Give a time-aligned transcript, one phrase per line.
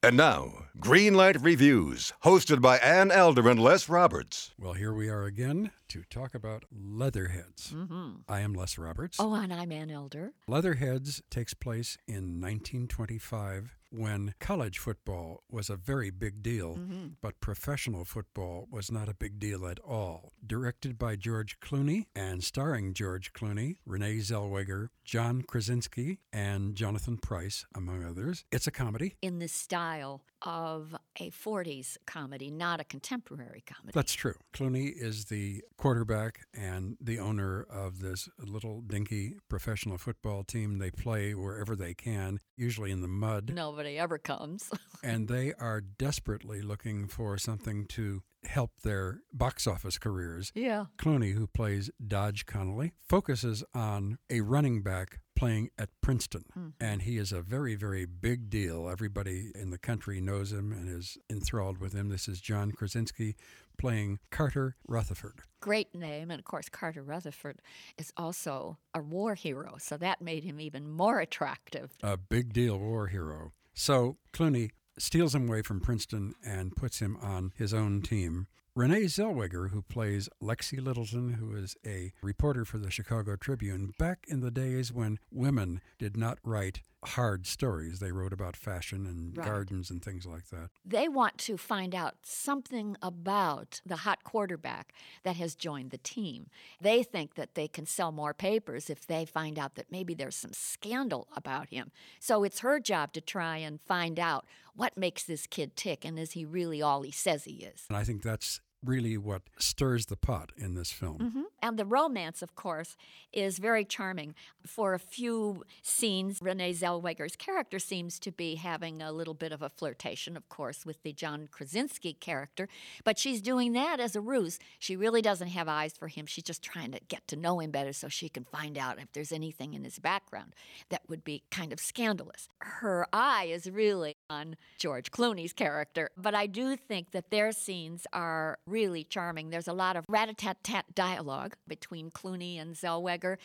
[0.00, 4.52] And now, Greenlight Reviews, hosted by Ann Elder and Les Roberts.
[4.56, 7.72] Well, here we are again to talk about Leatherheads.
[7.72, 8.10] Mm-hmm.
[8.28, 9.16] I am Les Roberts.
[9.18, 10.34] Oh, and I'm Ann Elder.
[10.46, 17.06] Leatherheads takes place in 1925 when college football was a very big deal, Mm-hmm.
[17.22, 20.32] but professional football was not a big deal at all.
[20.46, 27.64] Directed by George Clooney and starring George Clooney, Renee Zellweger, John Krasinski, and Jonathan Pryce,
[27.74, 28.44] among others.
[28.52, 29.16] It's a comedy.
[29.22, 33.92] In the style of a 40s comedy, not a contemporary comedy.
[33.94, 34.34] That's true.
[34.54, 40.78] Clooney is the quarterback and the owner of this little dinky professional football team.
[40.78, 43.52] They play wherever they can, usually in the mud.
[43.54, 44.70] Nobody ever comes.
[45.02, 50.52] and they are desperately looking for something to help their box office careers.
[50.54, 50.86] yeah.
[50.96, 56.44] Clooney, who plays Dodge Connolly, focuses on a running back playing at Princeton.
[56.50, 56.68] Mm-hmm.
[56.80, 58.88] And he is a very, very big deal.
[58.88, 62.08] Everybody in the country knows him and is enthralled with him.
[62.08, 63.36] This is John Krasinski
[63.78, 65.40] playing Carter Rutherford.
[65.60, 66.30] Great name.
[66.30, 67.62] And of course, Carter Rutherford
[67.96, 69.76] is also a war hero.
[69.78, 71.92] So that made him even more attractive.
[72.02, 73.52] a big deal war hero.
[73.74, 78.48] So Clooney steals him away from Princeton and puts him on his own team.
[78.78, 84.24] Renee Zellweger, who plays Lexie Littleton, who is a reporter for the Chicago Tribune, back
[84.28, 87.98] in the days when women did not write hard stories.
[87.98, 89.44] They wrote about fashion and Right.
[89.44, 90.70] gardens and things like that.
[90.84, 94.92] They want to find out something about the hot quarterback
[95.24, 96.48] that has joined the team.
[96.80, 100.36] They think that they can sell more papers if they find out that maybe there's
[100.36, 101.90] some scandal about him.
[102.20, 106.16] So it's her job to try and find out what makes this kid tick and
[106.16, 107.86] is he really all he says he is.
[107.88, 111.18] And I think that's really what stirs the pot in this film.
[111.18, 111.44] Mhm.
[111.60, 112.96] And the romance, of course,
[113.32, 114.34] is very charming.
[114.64, 119.62] For a few scenes, Renee Zellweger's character seems to be having a little bit of
[119.62, 122.68] a flirtation, of course, with the John Krasinski character,
[123.02, 124.60] but she's doing that as a ruse.
[124.78, 126.26] She really doesn't have eyes for him.
[126.26, 129.10] She's just trying to get to know him better so she can find out if
[129.12, 130.54] there's anything in his background
[130.90, 132.48] that would be kind of scandalous.
[132.60, 138.06] Her eye is really on George Clooney's character, but I do think that their scenes
[138.12, 139.50] are really charming.
[139.50, 143.36] There's a lot of rat-a-tat-tat dialogue between Clooney and Zellweger.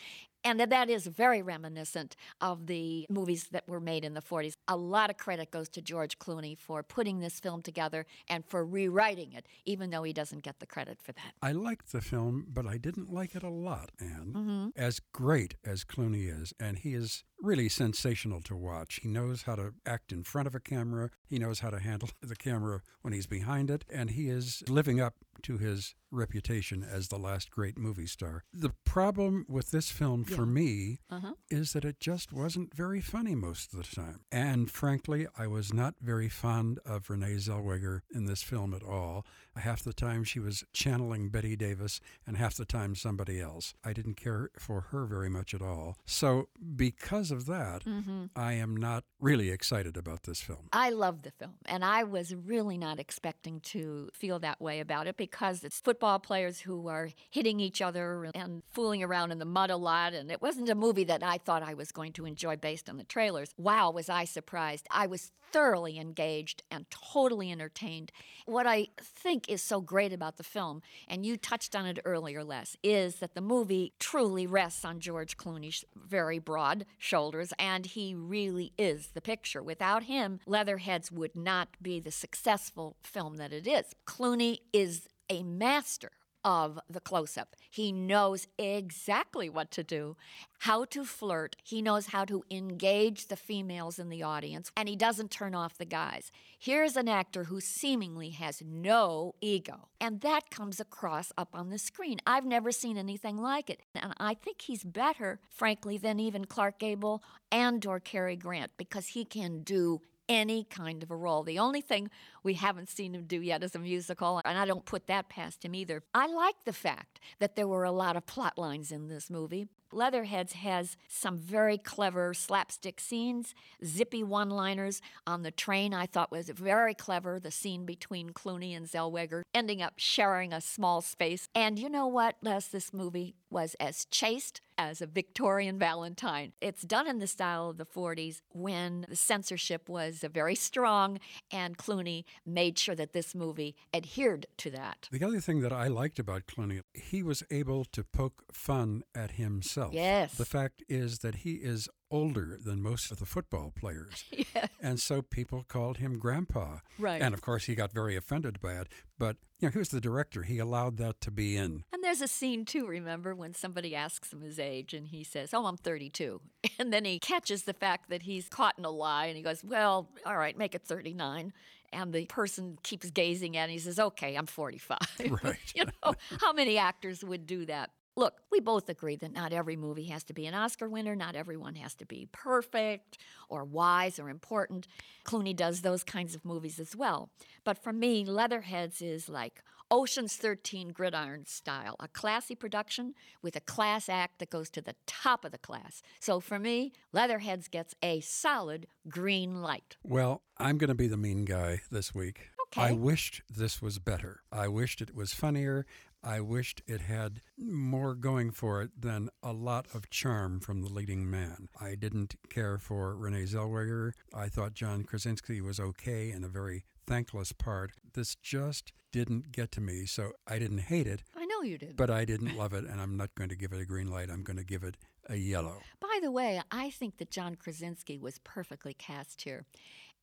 [0.44, 4.54] And that is very reminiscent of the movies that were made in the 40s.
[4.68, 8.64] A lot of credit goes to George Clooney for putting this film together and for
[8.64, 11.32] rewriting it, even though he doesn't get the credit for that.
[11.42, 14.32] I liked the film, but I didn't like it a lot, Ann.
[14.34, 14.68] Mm-hmm.
[14.76, 19.00] As great as Clooney is, and he is really sensational to watch.
[19.02, 22.10] He knows how to act in front of a camera, he knows how to handle
[22.22, 27.08] the camera when he's behind it, and he is living up to his reputation as
[27.08, 28.44] the last great movie star.
[28.52, 31.34] The problem with this film for me Uh-huh.
[31.50, 34.20] is that it just wasn't very funny most of the time.
[34.32, 39.26] And frankly, I was not very fond of Renee Zellweger in this film at all.
[39.56, 43.74] Half the time she was channeling Bette Davis, and half the time somebody else.
[43.84, 45.96] I didn't care for her very much at all.
[46.06, 48.24] So, because of that, Mm-hmm.
[48.36, 50.68] I am not really excited about this film.
[50.72, 55.06] I love the film, and I was really not expecting to feel that way about
[55.06, 59.44] it because it's football players who are hitting each other and fooling around in the
[59.44, 62.26] mud a lot, and it wasn't a movie that I thought I was going to
[62.26, 63.50] enjoy based on the trailers.
[63.56, 64.86] Wow, was I surprised!
[64.90, 68.10] I was thoroughly engaged and totally entertained.
[68.44, 72.42] What I think is so great about the film, and you touched on it earlier,
[72.42, 78.16] Les, is that the movie truly rests on George Clooney's very broad shoulders, and he
[78.16, 79.62] really is the picture.
[79.62, 83.94] Without him, Leatherheads would not be the successful film that it is.
[84.06, 86.10] Clooney is a master
[86.44, 87.56] of the close up.
[87.70, 90.16] He knows exactly what to do,
[90.60, 91.56] how to flirt.
[91.64, 95.78] He knows how to engage the females in the audience, and he doesn't turn off
[95.78, 96.30] the guys.
[96.58, 101.78] Here's an actor who seemingly has no ego, and that comes across up on the
[101.78, 102.18] screen.
[102.26, 106.78] I've never seen anything like it, and I think he's better, frankly, than even Clark
[106.78, 111.42] Gable and or Cary Grant because he can do any kind of a role.
[111.42, 112.10] The only thing
[112.42, 115.64] we haven't seen him do yet is a musical, and I don't put that past
[115.64, 116.02] him either.
[116.14, 119.68] I like the fact that there were a lot of plot lines in this movie.
[119.92, 123.54] Leatherheads has some very clever slapstick scenes,
[123.84, 125.94] zippy one liners on the train.
[125.94, 127.38] I thought was very clever.
[127.38, 131.48] The scene between Clooney and Zellweger ending up sharing a small space.
[131.54, 132.66] And you know what, Les?
[132.66, 136.52] This movie was as chaste as a Victorian Valentine.
[136.60, 141.18] It's done in the style of the 40s when the censorship was very strong,
[141.50, 145.08] and Clooney made sure that this movie adhered to that.
[145.10, 149.32] The other thing that I liked about Clooney, he was able to poke fun at
[149.32, 149.94] himself himself.
[149.94, 150.34] Yes.
[150.34, 154.24] The fact is that he is older than most of the football players.
[154.30, 154.68] yes.
[154.80, 156.78] And so people called him Grandpa.
[156.96, 157.20] Right.
[157.20, 158.88] And of course, he got very offended by it.
[159.18, 160.44] But, you know, he was the director.
[160.44, 161.82] He allowed that to be in.
[161.92, 165.52] And there's a scene too, remember, when somebody asks him his age and he says,
[165.52, 166.40] Oh, I'm 32.
[166.78, 169.62] And then he catches the fact that he's caught in a lie and he goes,
[169.62, 171.52] Well, all right, make it 39.
[171.92, 173.64] And the person keeps gazing at him.
[173.64, 174.98] And he says, Okay, I'm 45.
[175.42, 175.56] Right.
[175.74, 177.90] you know, how many actors would do that?
[178.16, 181.16] Look, we both agree that not every movie has to be an Oscar winner.
[181.16, 183.18] Not everyone has to be perfect
[183.48, 184.86] or wise or important.
[185.24, 187.30] Clooney does those kinds of movies as well.
[187.64, 193.60] But for me, Leatherheads is like Ocean's 13 gridiron style, a classy production with a
[193.60, 196.02] class act that goes to the top of the class.
[196.20, 199.96] So for me, Leatherheads gets a solid green light.
[200.02, 202.48] Well, I'm going to be the mean guy this week.
[202.68, 202.88] Okay.
[202.88, 204.40] I wished this was better.
[204.50, 205.86] I wished it was funnier.
[206.24, 210.88] I wished it had more going for it than a lot of charm from the
[210.88, 211.68] leading man.
[211.80, 214.12] I didn't care for Renee Zellweger.
[214.34, 217.92] I thought John Krasinski was okay in a very thankless part.
[218.14, 221.96] This just didn't get to me, so I didn't hate it, I know you did.
[221.96, 224.28] but I didn't love it, and I'm not going to give it a green light.
[224.30, 224.96] I'm going to give it
[225.28, 225.82] a yellow.
[226.00, 229.66] By the way, I think that John Krasinski was perfectly cast here.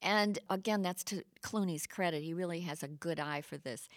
[0.01, 2.23] And again, that's to Clooney's credit.
[2.23, 3.87] He really has a good eye for this.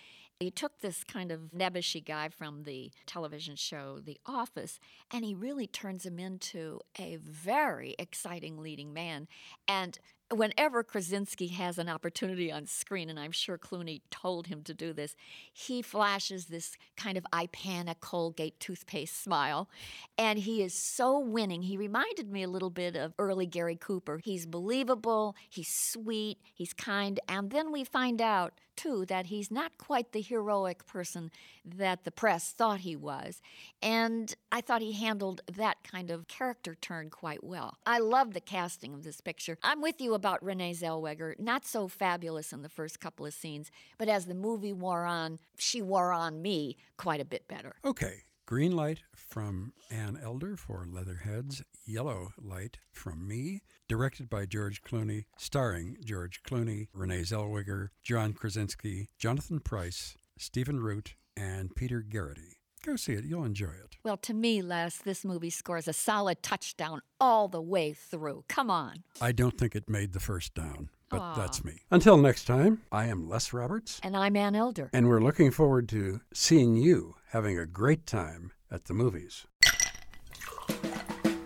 [0.40, 5.34] He took this kind of nebbishy guy from the television show The Office, and he
[5.34, 9.28] really turns him into a very exciting leading man.
[9.68, 9.98] And
[10.30, 14.92] whenever Krasinski has an opportunity on screen, and I'm sure Clooney told him to do
[14.92, 15.14] this,
[15.52, 19.68] he flashes this kind of Ipana Colgate toothpaste smile,
[20.16, 21.62] and he is so winning.
[21.62, 24.20] He reminded me a little bit of early Gary Cooper.
[24.22, 29.78] He's believable, he's sweet, he's kind, and then we find out too that he's not
[29.78, 31.30] quite the heroic person
[31.64, 33.40] that the press thought he was.
[33.82, 37.76] And I thought he handled that kind of character turn quite well.
[37.86, 39.58] I love the casting of this picture.
[39.62, 43.70] I'm with you about Renee Zellweger, not so fabulous in the first couple of scenes,
[43.98, 47.76] but as the movie wore on, she wore on me quite a bit better.
[47.84, 54.82] Okay, green light from Ann Elder for Leatherheads, yellow light from me, directed by George
[54.82, 62.54] Clooney, starring George Clooney, Renee Zellweger, John Krasinski, Jonathan Pryce, Stephen Root, and Peter Gerety.
[62.84, 63.96] Go see it, you'll enjoy it.
[64.04, 68.44] Well, to me, Les, this movie scores a solid touchdown all the way through.
[68.48, 69.04] Come on.
[69.22, 71.34] I don't think it made the first down, but Aw.
[71.34, 71.80] that's me.
[71.90, 74.90] Until next time, I am Les Roberts, And I'm Ann Elder.
[74.92, 79.46] and we're looking forward to seeing you having a great time at the movies.